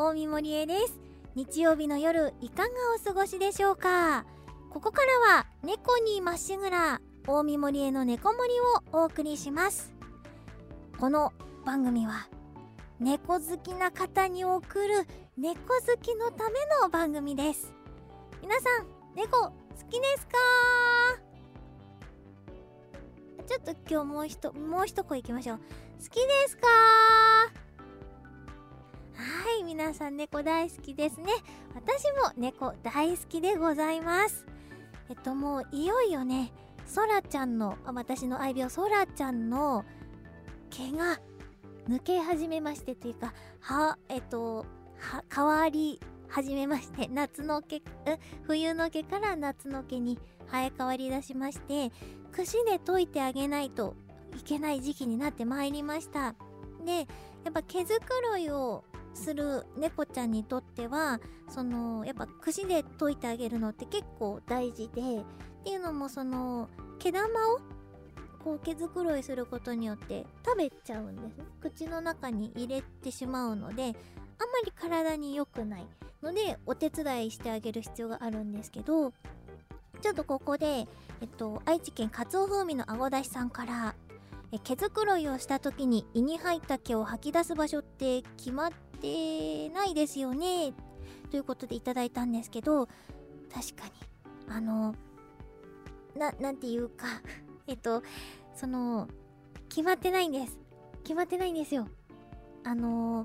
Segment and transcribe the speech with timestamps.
[0.00, 0.96] 大見森江です。
[1.34, 4.24] 日曜日の夜いかがお過ごしでしょうか？
[4.70, 9.92] ここからは猫にまっしぐら大見森江の猫森をお送りします。
[11.00, 11.32] この
[11.66, 12.28] 番組は
[13.00, 15.04] 猫好きな方に送る
[15.36, 17.74] 猫好きのための番組です。
[18.40, 18.86] 皆さん
[19.16, 19.52] 猫好
[19.90, 20.32] きですか？
[23.48, 25.58] ちょっと今日もう一もう一声いきましょう。
[25.58, 25.62] 好
[26.08, 26.68] きですか？
[29.18, 29.24] は
[29.58, 31.32] い皆さん猫大好きですね。
[31.74, 34.46] 私も猫大好きでございます。
[35.08, 36.52] えっともういよいよね
[36.86, 39.84] そらちゃんの私の愛病そらちゃんの
[40.70, 41.18] 毛が
[41.88, 44.64] 抜け始めましてというかはえっと
[44.98, 45.98] は変わり
[46.28, 47.82] 始めまして夏の毛
[48.46, 50.16] 冬の毛から夏の毛に
[50.48, 51.90] 生え変わりだしまして
[52.30, 53.96] 櫛で解いてあげないと
[54.38, 56.36] いけない時期になってまいりました。
[56.84, 57.08] で
[57.44, 58.84] やっぱ毛づくろいを
[59.18, 65.24] する猫ちゃんにとってはそのやっぱ櫛で解いてあげるのって結構大事でっ
[65.64, 67.60] ていうのもその毛玉を
[68.42, 71.40] こう毛づくろいすることによって食べちゃうんです。
[71.60, 73.94] 口の中に入れてしまうのであんま
[74.64, 75.86] り体に良くない。
[76.22, 79.12] のでお手伝いしてあげる必要があるんですけど
[80.00, 80.66] ちょっとここで、
[81.20, 83.94] えっと、愛知県かつお風味のあごだしさんから
[84.52, 90.72] え毛づくろいをした時に胃に入った毛を吐き出す場所って決まってないですよね。
[91.30, 92.86] ということでいただいたんですけど
[93.52, 93.92] 確かに。
[94.48, 94.94] あの
[96.16, 97.06] ななんていうか
[97.66, 98.02] えっと
[98.54, 99.08] その
[99.68, 100.58] 決まってないんです。
[101.02, 101.88] 決まってないんですよ。
[102.64, 103.24] あの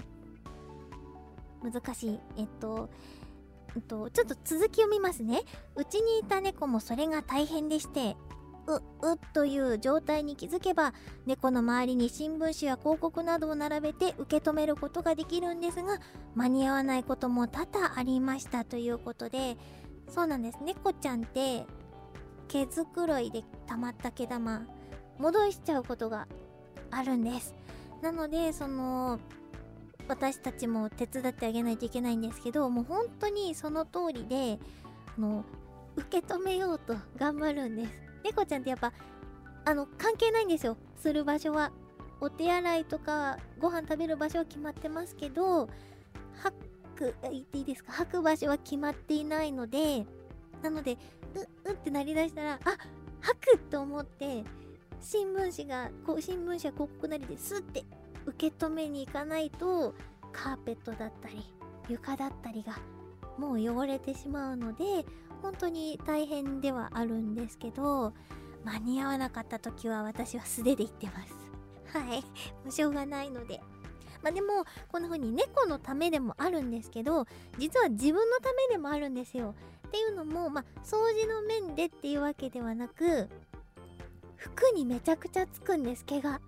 [1.61, 2.19] 難しい。
[2.37, 2.89] えっと
[3.75, 5.41] えっと、ちょっと続きを見ますね。
[5.75, 8.15] うちにいた猫もそれが大変でして、
[8.67, 8.81] う、う
[9.33, 10.93] という状態に気づけば、
[11.25, 15.99] 猫の周りに新聞紙や広告などを並べて受け止めることができるんですが、
[16.35, 19.57] 間に合わないことも多々ありましたということで、
[20.09, 20.59] そうなんです。
[20.63, 21.65] 猫ちゃんって、
[22.47, 24.65] 毛づくろいで溜まった毛玉、
[25.17, 26.27] 戻しちゃうことが
[26.91, 27.53] あるんです。
[28.01, 29.19] なので、その、
[30.07, 34.59] 私たちも手伝ってあげないといけないんですけどもう本当にその通りで
[35.17, 35.45] あの
[35.95, 38.93] 受け止めようと頑張るんです猫ちゃんってやっぱ
[39.65, 40.77] あの関係ないんですよ。
[40.95, 41.71] する場所は。
[42.21, 45.67] お手洗いとかご飯食べる場所は決まってますけど
[46.41, 46.55] 吐
[46.95, 47.91] く言っていいですか？
[47.91, 50.05] 吐く場所は決まっていないので
[50.61, 50.93] なので
[51.35, 52.77] ううってなりだしたらあ
[53.19, 54.45] 吐くと思って
[55.01, 57.83] 新聞紙がこう新聞紙や広告なりですって
[58.25, 59.93] 受け止めに行かないと
[60.31, 61.53] カーペットだったり
[61.89, 62.77] 床だったりが
[63.37, 65.05] もう汚れてしまうので
[65.43, 68.13] 本当に大変ではあるんですけど
[68.63, 71.35] 間に合わなかった時は私は素手で行ってます。
[71.99, 72.21] はい。
[72.21, 73.61] もうしょうがないので。
[74.23, 77.27] まあでもこんな風に猫のためでもあるんですけど
[77.57, 79.53] 実は自分のためでもあるんですよ。
[79.87, 83.27] っていうのもまあ掃除の面でっていうわけではなく
[84.37, 86.39] 服にめちゃくちゃつくんです毛が。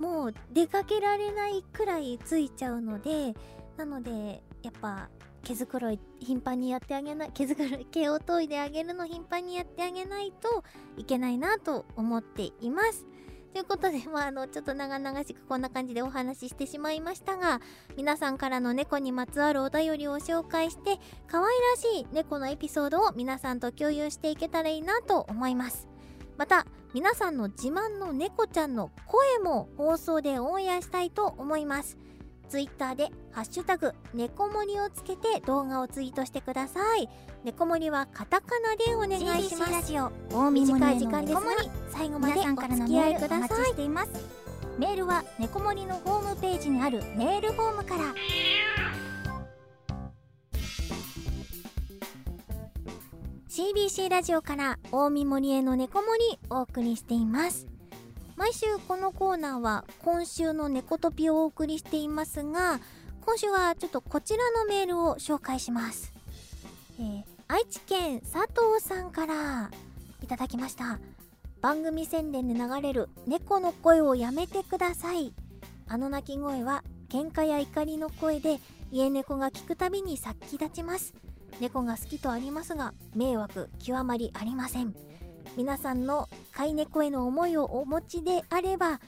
[0.00, 3.34] もう出かけられないくらいついちゃうので
[3.76, 5.10] なのでやっぱ
[5.42, 10.64] 毛づくろい頻繁にやってあげない毛づくろい毛を研いであげるの頻繁にやってあげないと
[10.96, 13.06] いけないなと思っています
[13.52, 17.60] ということで、まあ、あの、ちょっと長々しくこんな感じでお話ししてしまいましたが、
[17.96, 25.90] 皆さんからの猫にまつわるお便りを紹介して、可愛らしい猫のエピソードを皆さんと共有していけたらいいなと思います。
[26.40, 26.64] また
[26.94, 31.98] 皆さんの自慢の猫ちゃんの声も放送でオンエアしたいと思います
[32.50, 37.08] ツイッターでハッシュタグ猫森をつけて動画をツイートしてください。
[37.44, 39.72] 猫森はカタカナでお願いします。
[39.72, 40.10] ラジオ
[40.50, 41.42] 短い時間ですが
[41.90, 43.74] 最後までお付き合いください
[44.78, 48.02] メールは猫森のホームページにあるメールフォームから。
[53.48, 57.66] CBC ラジオから大見森への猫森お送りしています
[58.40, 62.80] 毎週このコーナーは今週の猫トピをお送りしていますが
[63.20, 66.14] 今週はちょっとこちらのメールを紹介します、
[66.98, 69.70] えー、愛知県佐藤さんから
[70.22, 70.98] いただきました。
[71.60, 75.34] 番組宣伝で流れる猫の声をやめてください。
[75.86, 78.58] あの鳴き声は喧嘩や怒りの声で
[78.90, 81.12] 家猫が聞くたびに殺気立ちます。
[81.60, 85.09] 猫が好きとありますが迷惑極まりありません。
[85.56, 88.98] 皆さんの飼い猫への思いをお持ちであれば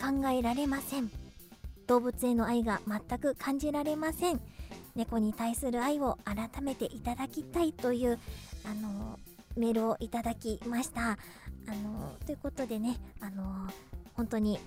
[0.00, 1.10] 考えられません。
[1.86, 4.40] 動物への愛が全く感じられません。
[4.94, 8.18] 猫に対する愛を改めていただきたいという
[8.64, 9.18] あの
[9.56, 11.12] メールをいただきました。
[11.12, 11.16] あ
[11.82, 13.68] のということでねあの
[14.14, 14.58] 本当に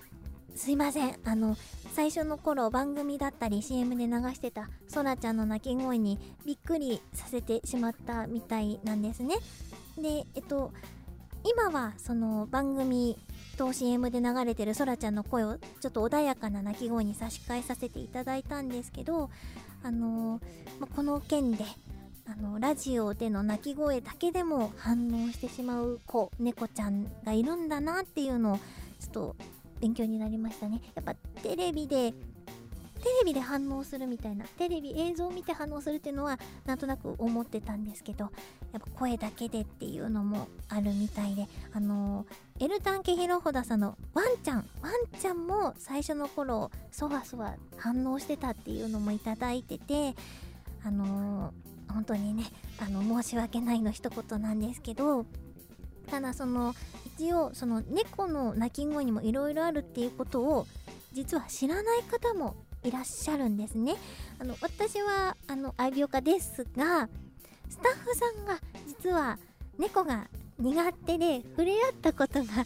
[0.54, 1.18] すいません。
[1.24, 1.56] あの
[1.92, 9.36] 最初の頃番組だったり CM で流してたそらちゃんの鳴き声にびっくりさせてしまったみたいなんですね。
[9.98, 10.72] でえっと
[11.48, 13.16] 今はその番組
[13.56, 19.30] と CM で流れてるそらちゃんの声をちょっと穏やかな鳴き声に差し替えさせていただいたんですけど
[19.82, 20.40] あの
[20.80, 21.64] まこの件で
[22.28, 28.62] あのラジオでの鳴き声だけでも反応してしまう子猫ちゃんがいるんだなっていうのをちょ
[29.06, 29.36] っと
[29.80, 30.80] 勉強になりましたね。
[30.94, 32.14] やっぱテレビで
[33.06, 38.32] テレビで反応するみたいなテレビ映像を見て反応するっていうのはなんとなく思ってたんですけどやっ
[38.72, 42.26] ぱ声だけでっていうのもあるみたいであの
[42.58, 50.16] エルタンケヒロホダさんのワンちゃんワンちゃんも最初の頃そわそわ反応してたっていうのもいただいてて
[50.84, 51.54] あの
[51.88, 52.42] 本当にね
[52.80, 55.26] あの申し訳ないの一言なんですけど
[56.10, 56.74] ただその
[57.16, 60.66] 一応その猫の鳴き声にもいろいろあるっていうことを
[61.12, 62.56] 実は知らない方も
[62.86, 63.96] いらっしゃるんですね。
[64.38, 67.08] あの私はあの愛病家ですが
[67.68, 69.38] スタッフさんが実は
[69.76, 70.28] 猫が
[70.58, 72.64] 苦手で触れ合ったことがな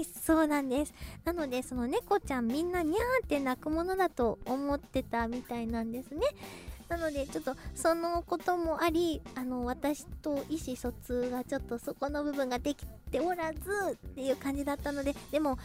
[0.00, 0.94] いそうなんです。
[1.24, 6.22] なのでその猫ちゃんみんなにゃーって鳴くものだと思ってたみたいなんですね。
[6.88, 13.58] なのでちょっとそのこともありあの私と意思疎通がちょっとそこの部分ができておらず
[13.92, 15.56] っていう感じだったのででも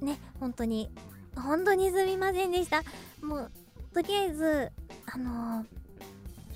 [0.00, 0.90] ね本当に
[1.36, 2.82] 本当にすみませんでした。
[3.22, 3.50] もう
[3.92, 4.72] とりあえず
[5.06, 5.66] あのー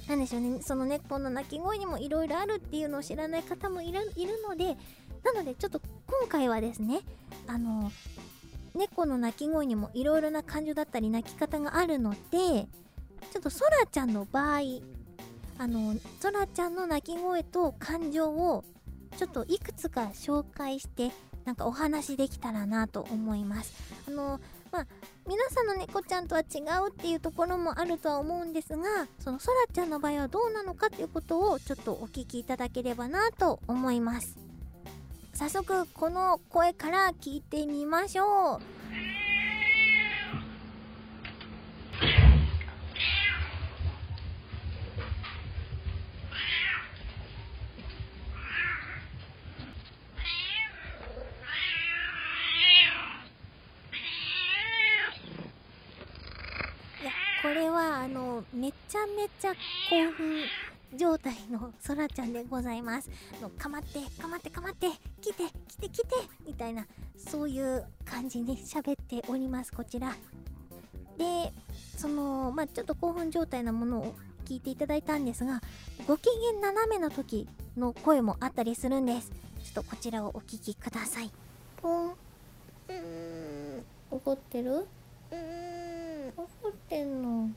[0.09, 0.63] なんでしょうね。
[0.63, 4.01] その猫の鳴き声にもいろいろあるっていうのを知らない方もいる
[4.49, 4.77] ので
[5.23, 7.01] なのでちょっと今回はですね
[7.47, 7.93] あの
[8.75, 14.61] 猫の鳴き声にもいろいろな感情だったり鳴き方があるのでちょっとそらちゃんの場合
[15.59, 18.65] あのそらちゃんの鳴き声と感情を
[19.19, 21.11] ちょっといくつか紹介して
[21.45, 23.73] なんかお話できたらなと思います。
[24.07, 24.41] あの
[24.73, 24.87] まあ
[25.27, 34.39] 皆さんの猫ちゃんとは違うっていうところもあるとは思うんですがそのそらちゃんの場合はどうなのかっていうことをちょっとお聞きいただければなと思います。
[35.35, 38.78] 早速この声から聞いてみましょう。
[57.49, 59.55] これはあのめちゃめちゃ
[59.89, 60.43] 興奮
[60.95, 63.09] 状態のそらちゃんでございます。
[63.41, 64.89] のかまってかまってかまって
[65.23, 66.05] 来て来て来て
[66.47, 66.87] みたいな
[67.17, 70.15] そういう感じに喋っておりますこちら。
[71.17, 71.51] で
[71.97, 74.15] そのまあちょっと興奮状態なものを
[74.45, 75.63] 聞いていただいたんですが
[76.07, 77.49] ご機嫌斜めの時
[77.79, 79.31] の声もあったりするんです。
[79.65, 81.31] ちょっとこちらをお聞きください。
[81.81, 82.09] ポン。
[82.09, 83.85] うーん。
[84.11, 84.87] 怒ってる？
[85.31, 85.88] うーん。
[86.39, 87.51] 怒ってんの。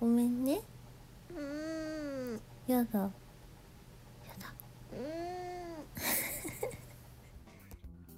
[0.00, 0.60] ごめんね。
[1.30, 2.40] うーん。
[2.66, 2.98] やだ。
[2.98, 3.08] や
[4.40, 4.52] だ。
[4.92, 5.84] うーん。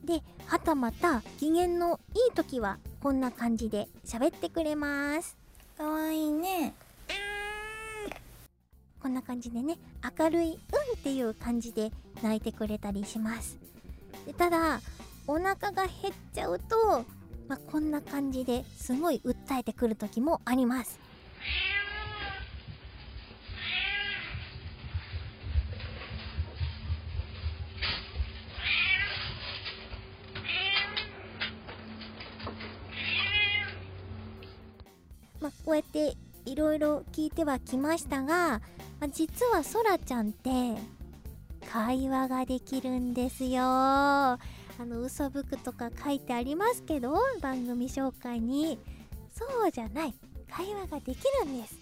[0.07, 5.37] ではたまた機嫌のいい時はこんな感じで喋ってくれます。
[5.77, 6.75] かわいいね。
[9.03, 9.79] こんな感じでね
[10.19, 10.57] 明るい「うん」
[10.97, 11.91] っていう感じで
[12.23, 13.59] 泣いてくれたりします。
[14.25, 14.81] でただ
[15.27, 17.05] お腹が減っちゃうと、
[17.53, 20.99] まあ、こんな感じですごい訴えてくる時もあります。
[35.43, 36.17] まあ、こうやって
[36.47, 38.63] いろいろ聞いてはきましたが、
[38.99, 40.51] まあ、実はそらちゃんって
[41.71, 44.39] 会話ができるんですよ。
[44.83, 48.81] あの嘘吹くとか書いてありますけど番組紹介に
[49.33, 50.15] そうじゃない。
[50.51, 51.75] 会話ができるんです。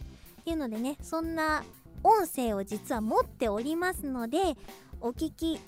[0.42, 1.64] っていうのでねそんな
[2.04, 4.54] 音声を実は持っておりますので
[5.00, 5.58] お聞き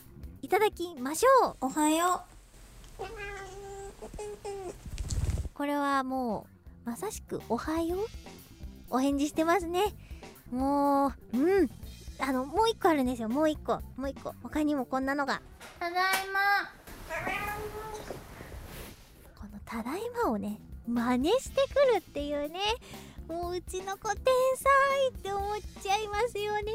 [0.42, 1.56] いただきましょう。
[1.62, 2.22] おはよ
[3.00, 3.04] う。
[5.54, 6.46] これはも
[6.84, 7.98] うまさしくおはよう。
[8.90, 9.94] お返事してますね。
[10.50, 11.70] もううん。
[12.18, 13.30] あのもう一個あるんですよ。
[13.30, 13.80] もう一個。
[13.96, 14.34] もう一個。
[14.42, 15.40] 他にもこんなのが。
[15.80, 16.81] ただいま
[19.38, 22.58] この「ただいま」をね真似してくるっていうね
[23.28, 24.24] もううちの子天
[24.56, 26.72] 才って思っちゃいますよね。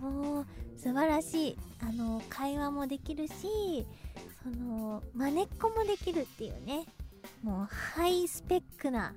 [0.00, 1.58] もう素晴らしい。
[1.80, 3.86] あの会話もできるし
[4.44, 6.86] その真似っこもできるっていうね。
[7.42, 9.14] もうハイスペックな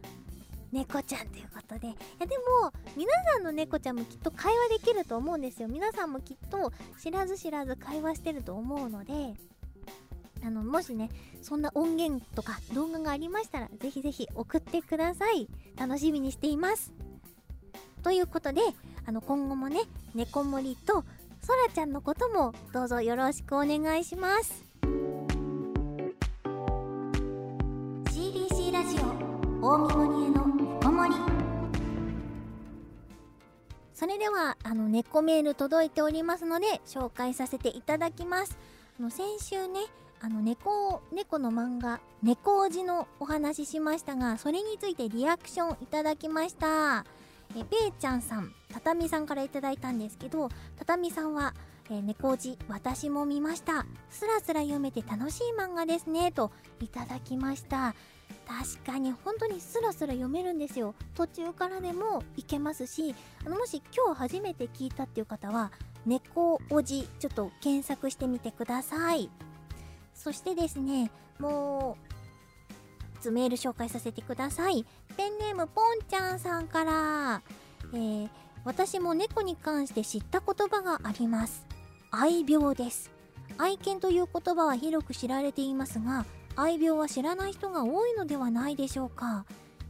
[0.71, 1.87] 猫ちゃんということで。
[1.87, 5.67] いやでも皆さんの猫ちゃんもきっと会話できると思うんですよ。
[5.67, 9.35] 皆さんもきっと知らず知らず会話してると思うので。
[10.45, 11.09] あのもしね
[11.41, 15.47] そんな音源とか動画がありましたらぜひぜひ送ってください。
[15.75, 16.93] 楽しみにしています。
[18.03, 18.61] ということで
[19.07, 19.81] あの今後もね
[20.13, 21.03] 猫森と
[21.41, 24.63] そらちゃんのこともどうぞよろしくお願いします。
[28.11, 31.15] CBC ラジオ大見森への猫森。
[33.95, 38.55] それではあの猫メール届いておりますので紹介させていただきます。
[38.99, 39.79] あの先週ね
[40.25, 47.05] あの猫猫の漫画「猫おじ」のお話ししましたがそれについてリアクションいただきました。
[47.55, 51.53] えペイちゃんさんたたみさんからいただいたんですけどたたみさんは
[51.91, 53.85] 「え猫おじ私も見ました。
[54.09, 57.93] スラスラ読めて楽しい漫画ですね」といただきました。
[58.47, 60.95] 確かに本当にスラスラ読めるんですよ。
[61.13, 63.13] 途中からでもいけますし
[63.45, 65.71] あのもし今日初めて聞いたっていう方は
[66.03, 69.29] 「猫おじ」ちょっと検索してみてください。
[70.15, 74.85] そしてですねもうつメール紹介させてください。
[75.17, 77.41] ペンネームポンちゃんさんから、
[77.93, 78.29] えー
[78.63, 81.67] 私も猫に関して知った言葉があります。
[82.09, 83.11] 愛病です。
[83.59, 89.45] 愛犬という言葉は広く知られていますが愛病は知らない人が多いのではないでしょうか。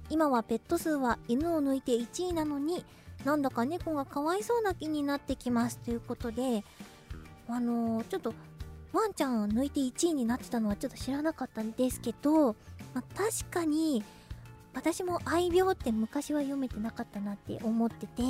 [0.09, 2.85] 今はペット数は犬を抜いて1位なのに
[3.23, 6.63] なんだか猫がかわいそうな気になってきますということで
[7.47, 8.33] あのーちょっと
[8.93, 12.53] ワンちゃんを抜いて1位になってたのはちょっと知らなかったんですけど、
[12.93, 14.03] まあ確かに
[14.73, 18.21] 私も愛病って昔は読めてなかったなって思ってて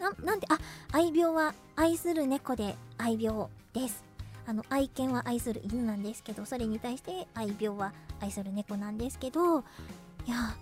[0.00, 0.58] ななんであ
[0.92, 4.04] 愛病は愛する猫で愛病です。
[4.46, 9.62] あの愛犬は愛する犬なんですけどそれに対して愛病は愛する猫なんですけどい
[10.30, 10.54] や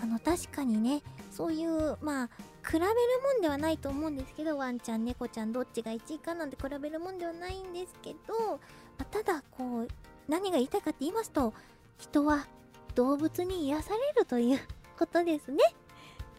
[0.00, 2.30] あの確かにねそういうまあ
[2.66, 8.60] 比べるもんではないと思うんですけどワンちゃん猫ちゃんどっちが1位かなんて比べるもんではないんですけど、
[8.98, 9.88] まただこう
[10.28, 11.52] 何が言いたいかって言いますと
[11.98, 12.46] 人は
[12.94, 14.60] 動物に癒されるという
[14.98, 15.58] ことですね。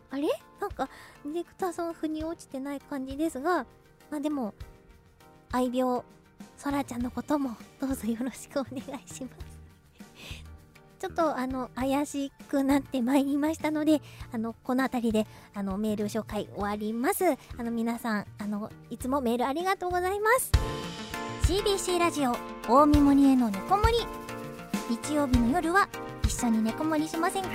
[0.10, 0.28] あれ？
[0.60, 0.90] なんか
[1.24, 3.66] ディレクターさん腑に落ちてない感じですが
[4.10, 4.54] まあでも
[5.52, 6.02] 愛病
[6.58, 9.55] そらちゃんのこともどうぞよろしくお願いします。
[11.06, 17.26] ちょっとあの怪しくなってまいりましたのであのこの辺りであのメール紹介終わります。
[17.26, 20.52] あの皆さんあのいつもメールありがとうございます。
[21.44, 22.36] CBC ラジオ
[22.68, 23.94] 大見森への猫森
[24.90, 25.88] 日曜日の夜は
[26.24, 27.50] 一緒に猫森しませんか？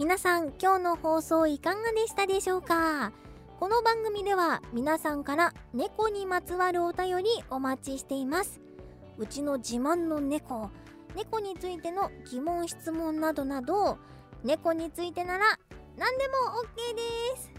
[0.00, 3.12] 皆さん今日の放送いかがでしたでしょうか？
[3.60, 8.60] この番組では皆さんから猫にまつわるお便りお待ちしています。
[9.18, 10.70] うちの自慢の猫。
[11.14, 13.98] 猫についての疑問質問などなど。
[14.42, 15.58] 猫についてなら
[15.96, 16.94] 何でも OK
[17.36, 17.50] です。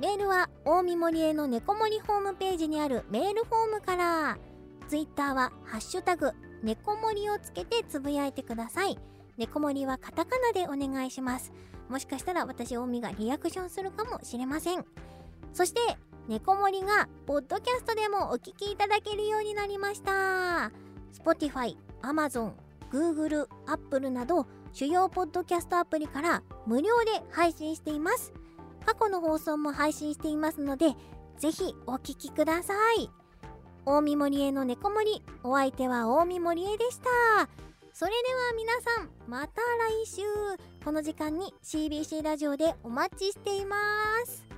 [0.00, 4.38] メールは大見森への猫森ホームページにあるメールフォームから。
[4.88, 8.98] ツイッターはハッシュタグ猫森をつけてつぶやいてください。
[9.36, 11.52] 猫森はカタカナでお願いします。
[11.88, 14.84] もしかしたら私大見がリアクションするかもしれません。
[15.52, 15.80] そして
[16.26, 20.70] 猫森がポッドキャストでもお聞きいただけるようになりました。
[21.12, 22.52] Spotify、Amazon、
[22.90, 28.32] Google、Apple など主要ポッドキャストアプリから無料で配信しています。
[28.86, 30.94] 過去の放送も配信していますので
[31.38, 33.10] ぜひお聞きください。
[33.84, 37.10] 大見森への猫森お相手は大見森へでした。
[37.92, 39.60] それでは皆さんまた
[40.02, 40.22] 来週。
[40.82, 43.76] この時間に CBC ラジオでお待ちしていま
[44.26, 44.53] す。